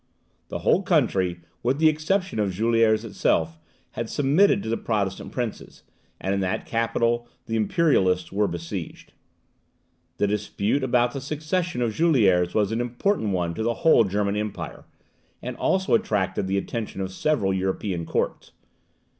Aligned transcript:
The 0.47 0.57
whole 0.65 0.81
country, 0.81 1.41
with 1.61 1.77
the 1.77 1.87
exception 1.87 2.39
of 2.39 2.49
Juliers 2.51 3.05
itself, 3.05 3.59
had 3.91 4.09
submitted 4.09 4.63
to 4.63 4.69
the 4.69 4.75
Protestant 4.75 5.31
princes, 5.31 5.83
and 6.19 6.33
in 6.33 6.39
that 6.39 6.65
capital 6.65 7.27
the 7.45 7.55
imperialists 7.55 8.31
were 8.31 8.47
besieged. 8.47 9.13
The 10.17 10.25
dispute 10.25 10.83
about 10.83 11.11
the 11.11 11.21
succession 11.21 11.83
of 11.83 11.93
Juliers 11.93 12.55
was 12.55 12.71
an 12.71 12.81
important 12.81 13.29
one 13.29 13.53
to 13.53 13.61
the 13.61 13.75
whole 13.85 14.03
German 14.03 14.35
empire, 14.35 14.85
and 15.39 15.55
also 15.57 15.93
attracted 15.93 16.47
the 16.47 16.57
attention 16.57 16.99
of 16.99 17.11
several 17.11 17.53
European 17.53 18.07
courts. 18.07 18.53